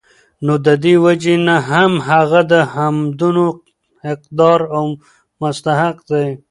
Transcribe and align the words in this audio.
نو 0.45 0.53
د 0.65 0.67
دي 0.83 0.95
وجي 1.05 1.35
نه 1.47 1.55
هم 1.71 1.91
هغه 2.09 2.41
د 2.51 2.53
حمدونو 2.73 3.45
حقدار 4.03 4.59
او 4.75 4.85
مستحق 5.41 5.97
دی 6.09 6.27